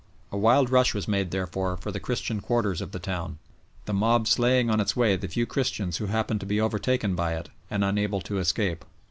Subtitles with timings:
[0.31, 3.37] A wild rush was made, therefore, for the Christian quarters of the town,
[3.85, 7.35] the mob slaying on its way the few Christians who happened to be overtaken by
[7.35, 8.83] it and unable to escape.